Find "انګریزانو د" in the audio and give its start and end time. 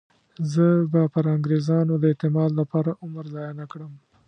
1.35-2.03